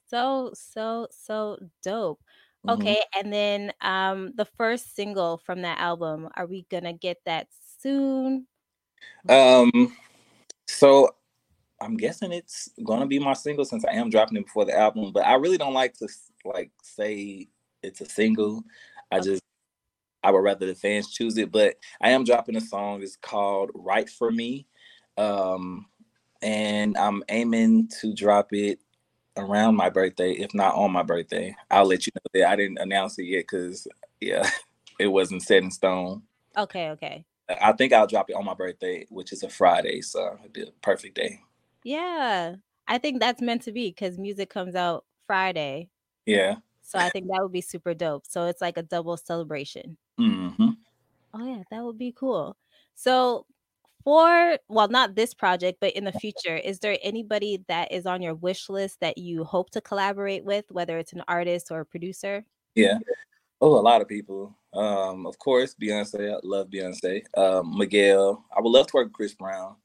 [0.06, 2.20] So, so, so dope.
[2.66, 2.80] Mm-hmm.
[2.80, 7.48] Okay, and then um the first single from that album, are we gonna get that
[7.80, 8.46] soon?
[9.28, 9.96] Um,
[10.68, 11.14] so
[11.80, 15.12] I'm guessing it's gonna be my single since I am dropping it before the album.
[15.12, 16.08] But I really don't like to
[16.44, 17.48] like say
[17.82, 18.64] it's a single.
[19.10, 19.42] I just
[20.22, 21.52] I would rather the fans choose it.
[21.52, 23.02] But I am dropping a song.
[23.02, 24.66] It's called "Right for Me,"
[25.18, 25.86] um,
[26.42, 28.80] and I'm aiming to drop it
[29.36, 31.54] around my birthday, if not on my birthday.
[31.70, 33.86] I'll let you know that I didn't announce it yet because
[34.20, 34.48] yeah,
[34.98, 36.22] it wasn't set in stone.
[36.56, 37.24] Okay, okay.
[37.48, 40.62] I think I'll drop it on my birthday, which is a Friday, so it'd be
[40.62, 41.40] a perfect day.
[41.82, 42.56] Yeah,
[42.88, 45.90] I think that's meant to be because music comes out Friday.
[46.26, 46.56] Yeah.
[46.82, 48.24] So I think that would be super dope.
[48.26, 49.96] So it's like a double celebration.
[50.18, 50.68] Mm-hmm.
[51.34, 52.56] Oh yeah, that would be cool.
[52.94, 53.46] So
[54.04, 58.22] for well, not this project, but in the future, is there anybody that is on
[58.22, 61.86] your wish list that you hope to collaborate with, whether it's an artist or a
[61.86, 62.44] producer?
[62.74, 62.98] Yeah.
[63.60, 64.56] Oh, a lot of people.
[64.72, 66.34] Um, of course, Beyonce.
[66.34, 67.22] I love Beyonce.
[67.36, 68.44] Um, Miguel.
[68.56, 69.76] I would love to work with Chris Brown.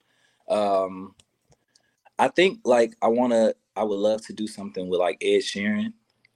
[0.49, 1.15] Um,
[2.17, 3.53] I think like I wanna.
[3.75, 5.93] I would love to do something with like Ed Sheeran.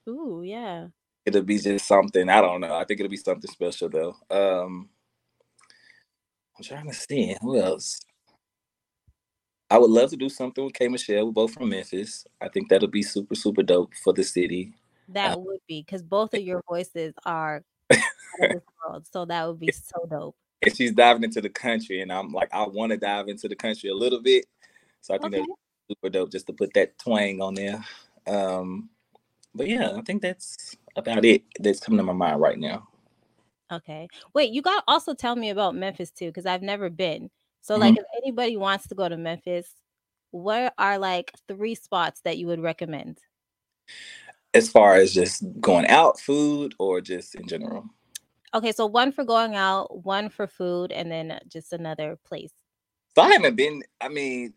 [0.08, 0.88] Ooh, yeah.
[1.26, 2.30] It'll be just something.
[2.30, 2.76] I don't know.
[2.76, 4.15] I think it'll be something special though.
[4.30, 4.89] Um,
[6.58, 8.00] I'm trying to see who else.
[9.69, 11.26] I would love to do something with K Michelle.
[11.26, 12.26] We're both from Memphis.
[12.39, 14.72] I think that'll be super, super dope for the city.
[15.13, 17.63] That would be because both of your voices are
[18.39, 19.08] world.
[19.12, 20.36] So that would be so dope.
[20.62, 23.56] And she's diving into the country, and I'm like, I want to dive into the
[23.56, 24.45] country a little bit.
[25.02, 25.39] So I think okay.
[25.39, 25.52] that's
[25.89, 27.84] super dope just to put that twang on there.
[28.26, 28.89] Um,
[29.54, 32.88] but yeah, I think that's about it that's coming to my mind right now.
[33.71, 34.08] Okay.
[34.34, 37.30] Wait, you got also tell me about Memphis too, because I've never been.
[37.62, 38.02] So, like, mm-hmm.
[38.02, 39.69] if anybody wants to go to Memphis,
[40.32, 43.19] what are like three spots that you would recommend?
[44.54, 47.86] As far as just going out, food, or just in general?
[48.54, 52.52] Okay, so one for going out, one for food, and then just another place.
[53.16, 53.84] So I haven't been.
[54.00, 54.54] I mean,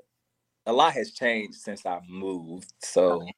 [0.66, 2.72] a lot has changed since I moved.
[2.80, 3.34] So, okay.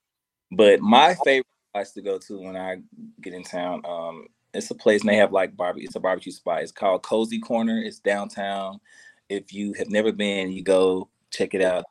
[0.53, 2.77] but my favorite place to go to when I
[3.23, 5.87] get in town, um, it's a place and they have like barbecue.
[5.87, 6.63] It's a barbecue spot.
[6.63, 7.79] It's called Cozy Corner.
[7.79, 8.81] It's downtown.
[9.29, 11.85] If you have never been, you go check it out.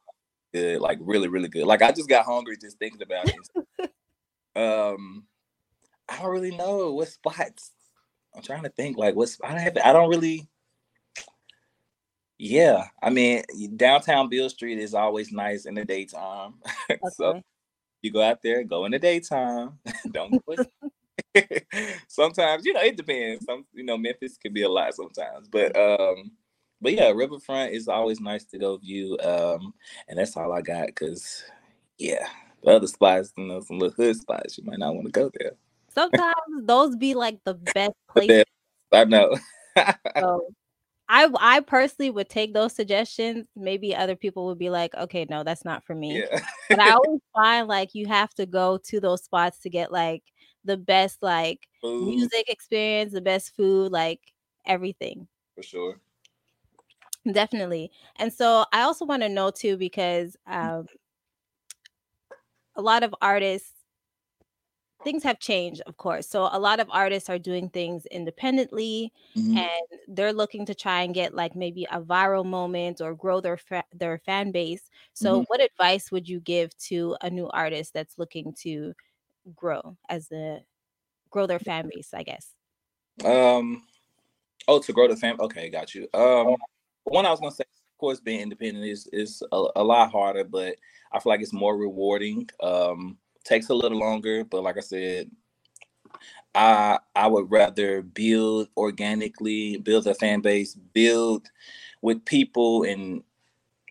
[0.54, 1.66] Good, like really, really good.
[1.66, 3.36] Like I just got hungry just thinking about it.
[4.56, 5.26] um,
[6.08, 7.72] I don't really know what spots
[8.36, 10.48] I'm trying to think like what's I don't have I don't really
[12.38, 13.44] yeah, I mean
[13.78, 16.56] downtown Beale Street is always nice in the daytime.
[16.90, 17.00] Okay.
[17.14, 17.42] so
[18.02, 19.80] you go out there, go in the daytime.
[20.12, 20.44] don't
[22.08, 23.46] sometimes, you know, it depends.
[23.46, 25.48] Some you know, Memphis can be a lot sometimes.
[25.50, 26.32] But um
[26.82, 29.18] but yeah, Riverfront is always nice to go view.
[29.20, 29.74] Um,
[30.08, 31.44] and that's all I got because
[31.98, 32.28] yeah,
[32.68, 35.54] other spots, you know, some little hood spots, you might not want to go there
[35.96, 38.44] sometimes those be like the best places.
[38.92, 39.36] I know.
[40.20, 40.48] so
[41.10, 43.48] I I personally would take those suggestions.
[43.56, 46.20] Maybe other people would be like, okay, no, that's not for me.
[46.20, 46.42] Yeah.
[46.70, 50.24] but I always find like you have to go to those spots to get like
[50.64, 54.20] the best like music experience, the best food, like
[54.66, 55.28] everything.
[55.56, 56.00] For sure.
[57.32, 57.92] Definitely.
[58.18, 60.86] And so I also want to know too, because um,
[62.76, 63.72] a lot of artists,
[65.04, 66.28] things have changed, of course.
[66.28, 69.58] So a lot of artists are doing things independently mm-hmm.
[69.58, 73.58] and they're looking to try and get like maybe a viral moment or grow their
[73.58, 74.90] fa- their fan base.
[75.14, 75.44] So mm-hmm.
[75.44, 78.94] what advice would you give to a new artist that's looking to
[79.56, 80.64] grow as a
[81.30, 82.50] grow their fan base, I guess?
[83.24, 83.84] Um
[84.68, 86.08] oh to grow the fan okay, got you.
[86.14, 86.56] Um
[87.04, 90.44] one I was gonna say, of course, being independent is is a, a lot harder,
[90.44, 90.76] but
[91.14, 92.50] I feel like it's more rewarding.
[92.62, 95.32] Um, takes a little longer, but like I said,
[96.54, 101.50] I I would rather build organically, build a fan base, build
[102.02, 103.24] with people and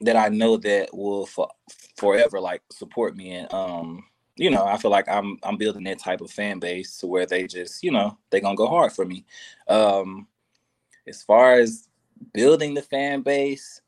[0.02, 1.48] that I know that will for,
[1.96, 4.04] forever like support me and um
[4.36, 7.24] you know I feel like I'm I'm building that type of fan base to where
[7.24, 9.24] they just you know they gonna go hard for me.
[9.66, 10.28] Um,
[11.06, 11.88] as far as
[12.32, 13.80] building the fan base.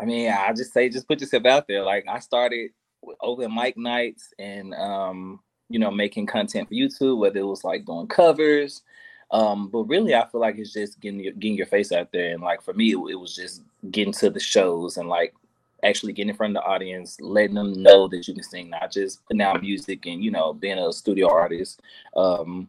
[0.00, 1.82] I mean, I just say just put yourself out there.
[1.84, 2.70] Like I started
[3.02, 7.64] with open mic nights and um, you know, making content for YouTube, whether it was
[7.64, 8.82] like doing covers.
[9.30, 12.32] Um, but really I feel like it's just getting your getting your face out there.
[12.32, 15.34] And like for me, it, it was just getting to the shows and like
[15.82, 18.90] actually getting in front of the audience, letting them know that you can sing, not
[18.90, 21.80] just putting out music and you know, being a studio artist.
[22.16, 22.68] Um,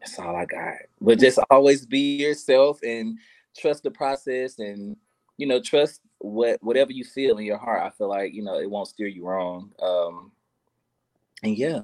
[0.00, 0.74] that's all I got.
[1.00, 3.18] But just always be yourself and
[3.56, 4.96] trust the process and
[5.36, 7.82] you know, trust what whatever you feel in your heart.
[7.82, 9.70] I feel like, you know, it won't steer you wrong.
[9.80, 10.32] Um
[11.42, 11.80] and yeah.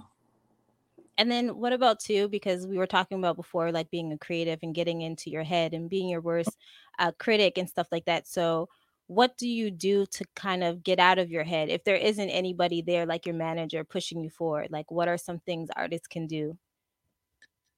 [1.18, 2.28] And then what about too?
[2.28, 5.74] Because we were talking about before, like being a creative and getting into your head
[5.74, 6.56] and being your worst
[6.98, 8.26] uh, critic and stuff like that.
[8.26, 8.68] So,
[9.08, 12.30] what do you do to kind of get out of your head if there isn't
[12.30, 14.68] anybody there, like your manager, pushing you forward?
[14.70, 16.56] Like, what are some things artists can do?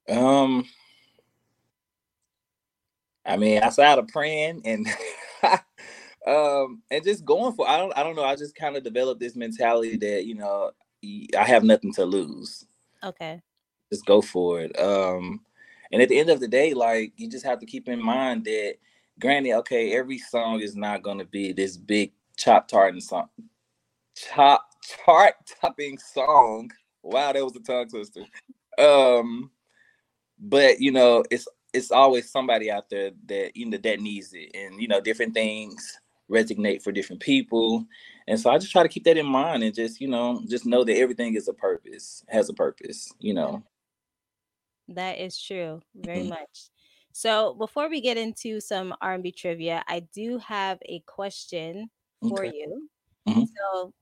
[0.08, 0.64] Um,
[3.26, 4.86] I mean, outside of praying and
[6.26, 9.20] um and just going for I don't I don't know, I just kind of developed
[9.20, 10.70] this mentality that, you know,
[11.38, 12.64] I have nothing to lose.
[13.02, 13.40] Okay.
[13.92, 14.78] Just go for it.
[14.78, 15.40] Um
[15.92, 18.44] and at the end of the day, like you just have to keep in mind
[18.44, 18.76] that
[19.20, 23.28] granted, okay, every song is not gonna be this big chop tarting song.
[24.16, 26.70] Chop chart topping song.
[27.02, 28.24] Wow, that was a tongue twister.
[28.78, 29.50] Um
[30.38, 34.54] but you know it's it's always somebody out there that you know that needs it.
[34.54, 35.98] And you know different things
[36.30, 37.84] resonate for different people.
[38.26, 40.64] And so i just try to keep that in mind and just you know just
[40.64, 43.62] know that everything is a purpose has a purpose you know.
[44.88, 46.30] That is true very mm-hmm.
[46.30, 46.70] much.
[47.12, 51.90] So before we get into some r&b trivia i do have a question
[52.28, 52.56] for okay.
[52.56, 52.88] you.
[53.28, 53.44] Mm-hmm.
[53.56, 53.92] so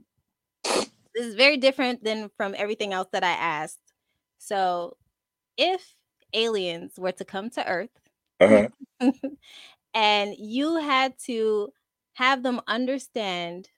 [0.65, 3.93] this is very different than from everything else that i asked.
[4.39, 4.97] So
[5.57, 5.95] if
[6.35, 7.91] aliens were to come to Earth
[8.43, 8.69] uh-huh.
[9.95, 11.73] and you had to
[12.15, 13.69] have them understand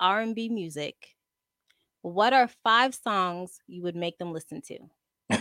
[0.00, 1.16] R&B music,
[2.02, 4.78] what are five songs you would make them listen to?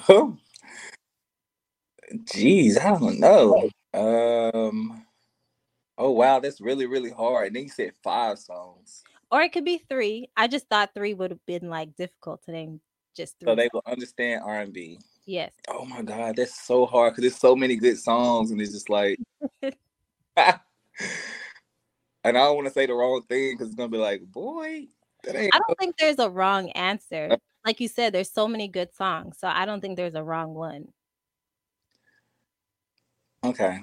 [0.10, 0.38] Oh,
[2.26, 3.70] geez, I don't know.
[3.94, 5.06] Um,
[5.98, 7.48] oh wow, that's really really hard.
[7.48, 10.30] And then you said five songs, or it could be three.
[10.38, 12.80] I just thought three would have been like difficult to name.
[13.18, 13.52] Just three.
[13.52, 15.00] So they will understand R and B.
[15.32, 15.54] Yes.
[15.70, 18.90] Oh my god, that's so hard because there's so many good songs, and it's just
[18.90, 19.18] like,
[20.36, 20.60] and
[22.26, 24.88] I don't want to say the wrong thing because it's gonna be like, boy,
[25.26, 27.30] I don't think there's a wrong answer.
[27.32, 30.24] Uh like you said, there's so many good songs, so I don't think there's a
[30.24, 30.90] wrong one.
[33.46, 33.80] Okay.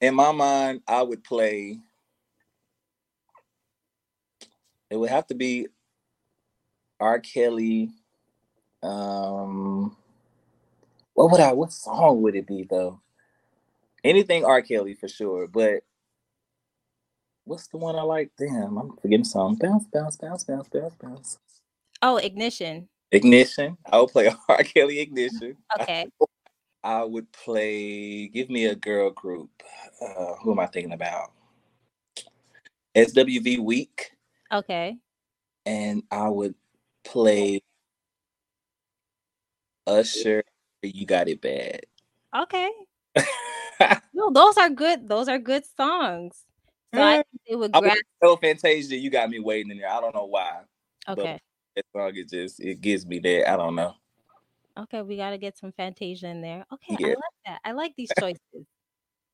[0.00, 1.78] In my mind, I would play.
[4.90, 5.68] It would have to be
[6.98, 7.20] R.
[7.20, 7.90] Kelly.
[8.82, 9.96] Um,
[11.14, 11.52] what would I?
[11.52, 13.00] What song would it be though?
[14.02, 14.60] Anything R.
[14.60, 15.82] Kelly for sure, but
[17.44, 18.32] what's the one I like?
[18.38, 19.56] Damn, I'm forgetting song.
[19.56, 21.38] Bounce, bounce, bounce, bounce, bounce, bounce.
[22.02, 22.88] Oh, ignition.
[23.12, 23.78] Ignition.
[23.90, 24.62] I would play R.
[24.64, 25.56] Kelly Ignition.
[25.80, 26.06] Okay.
[26.84, 28.28] I would play.
[28.28, 29.50] Give me a girl group.
[30.02, 31.32] Uh, who am I thinking about?
[32.94, 34.10] SWV Weak.
[34.52, 34.98] Okay.
[35.64, 36.54] And I would
[37.04, 37.62] play
[39.86, 40.44] Usher
[40.88, 41.80] you got it bad.
[42.36, 42.70] Okay.
[44.14, 45.08] no, those are good.
[45.08, 46.44] Those are good songs.
[46.94, 47.24] So I mm.
[47.46, 47.96] it would grab.
[48.22, 49.90] So Fantasia, you got me waiting in there.
[49.90, 50.60] I don't know why.
[51.08, 51.38] Okay.
[51.76, 53.50] That song it just it gives me that.
[53.50, 53.94] I don't know.
[54.76, 56.64] Okay, we got to get some Fantasia in there.
[56.72, 57.06] Okay, yeah.
[57.06, 57.60] I like that.
[57.64, 58.66] I like these choices.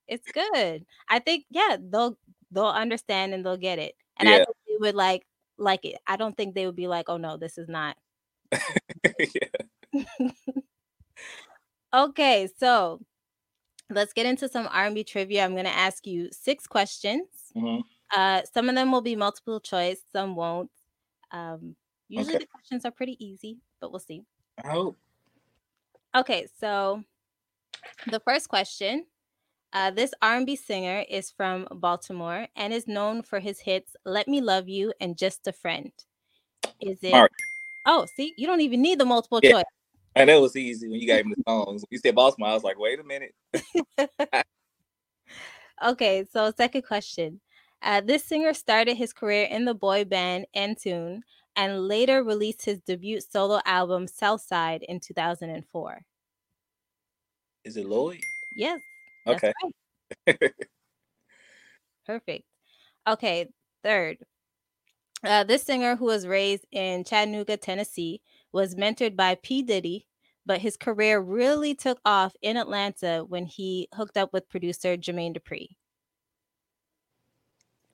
[0.06, 0.84] it's good.
[1.08, 2.18] I think yeah, they'll
[2.50, 3.94] they'll understand and they'll get it.
[4.18, 4.34] And yeah.
[4.34, 5.26] I think they would like
[5.58, 5.98] like it.
[6.06, 7.96] I don't think they would be like, "Oh no, this is not."
[8.52, 10.04] yeah.
[11.92, 13.00] Okay, so
[13.90, 15.44] let's get into some R&B trivia.
[15.44, 17.26] I'm going to ask you six questions.
[17.56, 17.80] Mm-hmm.
[18.16, 20.70] Uh, some of them will be multiple choice, some won't.
[21.32, 21.76] Um,
[22.08, 22.44] usually okay.
[22.44, 24.22] the questions are pretty easy, but we'll see.
[24.64, 24.98] I hope.
[26.14, 27.02] Okay, so
[28.10, 29.06] the first question.
[29.72, 34.40] Uh, this R&B singer is from Baltimore and is known for his hits "Let Me
[34.40, 35.92] Love You" and "Just a Friend."
[36.80, 37.30] Is it?
[37.86, 39.52] Oh, see, you don't even need the multiple yeah.
[39.52, 39.64] choice.
[40.16, 41.84] And that was easy when you gave him the songs.
[41.90, 43.34] You said Baltimore, I was like, wait a minute.
[45.86, 47.40] okay, so second question.
[47.82, 51.22] Uh, this singer started his career in the boy band N-Toon
[51.56, 56.00] and later released his debut solo album Southside in 2004.
[57.64, 58.20] Is it Lloyd?
[58.56, 58.80] Yes.
[59.26, 59.52] Okay.
[60.26, 60.36] Right.
[62.06, 62.44] Perfect.
[63.06, 63.48] Okay,
[63.82, 64.18] third.
[65.22, 69.62] Uh, this singer, who was raised in Chattanooga, Tennessee, was mentored by P.
[69.62, 70.06] Diddy,
[70.46, 75.36] but his career really took off in Atlanta when he hooked up with producer Jermaine
[75.36, 75.68] Dupri.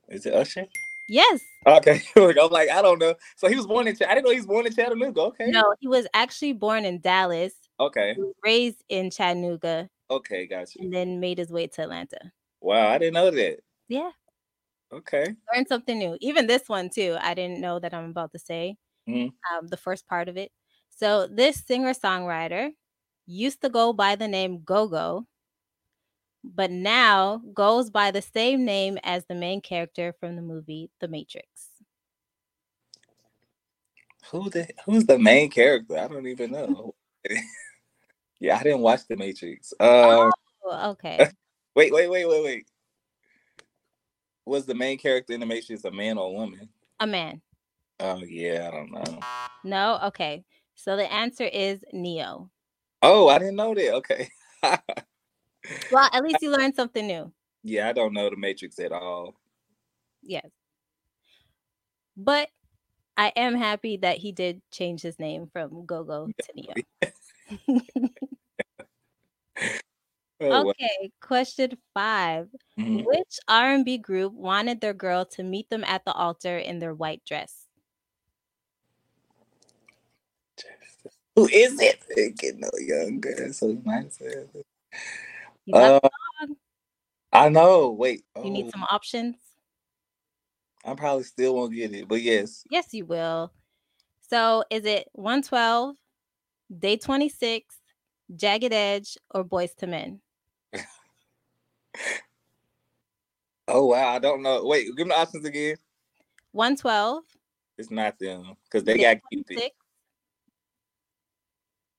[0.09, 0.67] Is it Usher?
[1.09, 1.41] Yes.
[1.67, 2.03] Okay.
[2.17, 3.15] I'm like, I don't know.
[3.37, 3.97] So he was born in.
[4.09, 5.21] I didn't know he was born in Chattanooga.
[5.21, 5.47] Okay.
[5.51, 7.55] No, he was actually born in Dallas.
[7.79, 8.17] Okay.
[8.43, 9.89] raised in Chattanooga.
[10.11, 10.79] Okay, gotcha.
[10.81, 12.33] And then made his way to Atlanta.
[12.61, 13.59] Wow, I didn't know that.
[13.89, 14.11] Yeah.
[14.93, 15.35] Okay.
[15.55, 16.17] Learn something new.
[16.21, 17.17] Even this one too.
[17.21, 18.77] I didn't know that I'm about to say.
[19.09, 19.57] Mm-hmm.
[19.57, 20.51] Um, the first part of it.
[20.91, 22.71] So this singer songwriter
[23.27, 25.27] used to go by the name Go-Go
[26.55, 31.09] but now goes by the same name as the main character from the movie The
[31.09, 31.47] Matrix.
[34.31, 35.99] Who the who's the main character?
[35.99, 36.95] I don't even know.
[38.41, 39.73] yeah, I didn't watch The Matrix.
[39.79, 40.33] Um,
[40.65, 41.29] oh, okay.
[41.77, 42.67] wait, wait, wait, wait, wait.
[44.45, 46.69] Was the main character in The Matrix a man or a woman?
[47.01, 47.41] A man.
[48.01, 49.21] Oh yeah, I don't know.
[49.65, 50.45] No, okay.
[50.75, 52.51] So the answer is Ne-Yo.
[53.03, 53.95] Oh, I didn't know that.
[53.95, 54.29] Okay.
[54.63, 57.33] well, at least you learned something new.
[57.63, 59.35] Yeah, I don't know the Matrix at all.
[60.23, 60.47] Yes.
[62.17, 62.49] But
[63.17, 66.75] I am happy that he did change his name from Gogo to Ne-Yo.
[70.41, 71.09] oh, okay, wow.
[71.23, 73.05] question 5 mm-hmm.
[73.05, 77.23] Which R&B group wanted their girl to meet them at the altar in their white
[77.27, 77.66] dress?
[81.37, 82.03] Who is it?
[82.39, 83.53] Get no younger.
[83.53, 83.69] So.
[85.67, 86.09] You got uh,
[87.33, 87.91] I know.
[87.91, 88.25] Wait.
[88.37, 88.49] You oh.
[88.49, 89.37] need some options.
[90.85, 92.63] I probably still won't get it, but yes.
[92.71, 93.53] Yes, you will.
[94.31, 95.97] So is it 112,
[96.79, 97.75] Day 26,
[98.37, 100.21] Jagged Edge, or Boyz II Men?
[103.69, 104.65] oh wow, I don't know.
[104.65, 105.77] Wait, give me the options again.
[106.53, 107.25] 112.
[107.79, 109.73] It's not them because they got Cupid.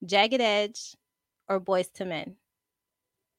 [0.05, 0.95] Jagged Edge,
[1.47, 2.35] or Boyz II Men?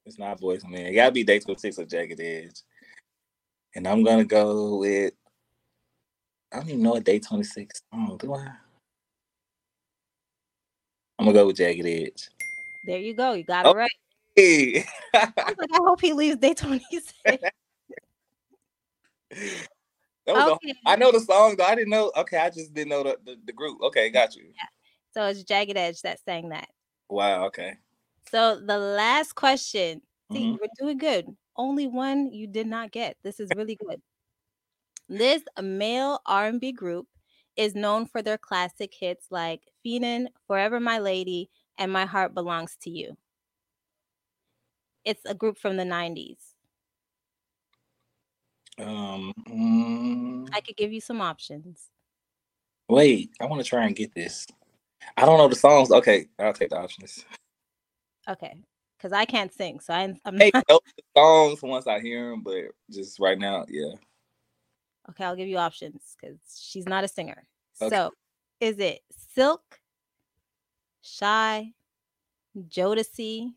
[0.07, 0.87] It's not Boyz Man.
[0.87, 2.63] It gotta be Day 26 or Jagged Edge.
[3.75, 5.13] And I'm gonna go with
[6.53, 7.83] I don't even know what Day 26.
[7.93, 8.47] Oh, do I?
[11.19, 12.31] I'm gonna go with Jagged Edge.
[12.87, 13.35] There you go.
[13.35, 13.91] You got it right.
[14.35, 14.85] Hey.
[15.15, 17.13] I, like, I hope he leaves Day 26.
[17.27, 17.51] okay.
[20.29, 21.65] A, I know the song, though.
[21.65, 22.13] I didn't know.
[22.17, 23.83] Okay, I just didn't know the, the, the group.
[23.83, 24.45] Okay, got you.
[24.45, 24.78] Yeah.
[25.13, 26.69] So it's Jagged Edge that sang that.
[27.09, 27.47] Wow.
[27.47, 27.75] Okay.
[28.31, 30.03] So the last question.
[30.31, 30.57] See, mm-hmm.
[30.61, 31.27] we're doing good.
[31.57, 33.17] Only one you did not get.
[33.25, 34.01] This is really good.
[35.09, 37.07] This male R&B group
[37.57, 42.77] is known for their classic hits like Feenin', Forever My Lady, and My Heart Belongs
[42.83, 43.17] to You.
[45.05, 46.37] It's a group from the 90s.
[48.79, 51.89] Um, mm, I could give you some options.
[52.89, 54.47] Wait, I want to try and get this.
[55.17, 55.91] I don't know the songs.
[55.91, 57.25] Okay, I'll take the options.
[58.29, 58.55] Okay,
[58.97, 60.39] because I can't sing, so I, I'm.
[60.39, 63.95] Hey, know the songs once I hear them, but just right now, yeah.
[65.11, 67.45] Okay, I'll give you options because she's not a singer.
[67.81, 67.95] Okay.
[67.95, 68.13] So,
[68.61, 69.01] is it
[69.35, 69.81] Silk,
[71.01, 71.73] Shy,
[72.69, 73.53] Jodeci,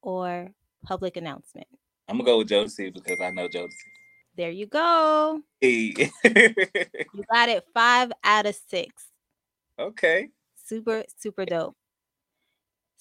[0.00, 0.50] or
[0.84, 1.66] Public Announcement?
[2.08, 3.72] I'm gonna go with Jodeci because I know Jodeci.
[4.36, 5.40] There you go.
[5.60, 6.10] Hey.
[6.24, 9.06] you got it five out of six.
[9.78, 10.28] Okay.
[10.66, 11.76] Super, super dope.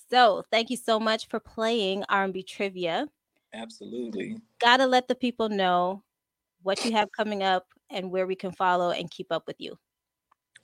[0.09, 3.07] So thank you so much for playing R&B trivia.
[3.53, 4.37] Absolutely.
[4.59, 6.03] Gotta let the people know
[6.61, 9.77] what you have coming up and where we can follow and keep up with you.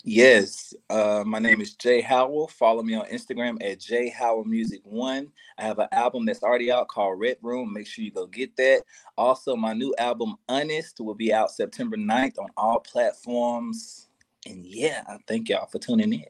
[0.04, 2.48] Yes, uh, my name is Jay Howell.
[2.48, 5.32] Follow me on Instagram at Jay Howell Music One.
[5.60, 7.72] I have an album that's already out called Red Room.
[7.72, 8.82] Make sure you go get that.
[9.16, 14.10] Also, my new album Honest will be out September 9th on all platforms.
[14.48, 16.26] And yeah, I thank y'all for tuning in.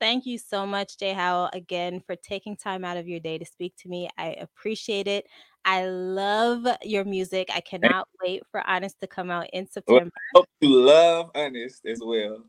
[0.00, 3.44] Thank you so much, Jay Howell, again for taking time out of your day to
[3.44, 4.08] speak to me.
[4.16, 5.26] I appreciate it.
[5.66, 7.50] I love your music.
[7.54, 10.10] I cannot wait for Honest to come out in September.
[10.32, 12.44] Well, hope you love Honest as well.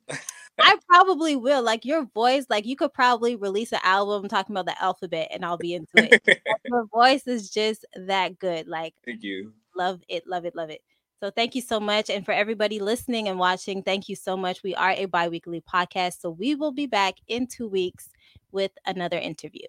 [0.59, 1.61] I probably will.
[1.61, 5.43] Like your voice, like you could probably release an album talking about the alphabet and
[5.43, 6.21] I'll be into it.
[6.65, 8.67] your voice is just that good.
[8.69, 9.51] Like thank you.
[9.75, 10.81] Love it, love it, love it.
[11.21, 12.09] So thank you so much.
[12.09, 14.63] And for everybody listening and watching, thank you so much.
[14.63, 16.19] We are a bi-weekly podcast.
[16.19, 18.09] So we will be back in two weeks
[18.51, 19.67] with another interview.